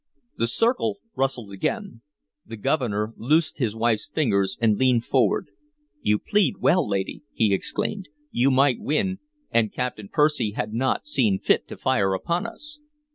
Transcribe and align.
The 0.37 0.47
circle 0.47 0.97
rustled 1.15 1.51
again. 1.51 2.01
The 2.43 2.57
Governor 2.57 3.13
loosed 3.17 3.59
his 3.59 3.75
wife's 3.75 4.07
fingers 4.07 4.57
and 4.59 4.75
leaned 4.79 5.05
forward. 5.05 5.49
"You 6.01 6.17
plead 6.17 6.55
well, 6.57 6.89
lady!" 6.89 7.21
he 7.33 7.53
exclaimed. 7.53 8.09
"You 8.31 8.49
might 8.49 8.79
win, 8.79 9.19
an 9.51 9.69
Captain 9.69 10.09
Percy 10.11 10.53
had 10.53 10.73
not 10.73 11.05
seen 11.05 11.37
fit 11.37 11.67
to 11.67 11.77
fire 11.77 12.15
upon 12.15 12.47
us." 12.47 12.79